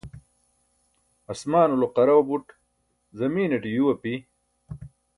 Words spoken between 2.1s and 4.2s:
buṭ zamiinaṭe yuu api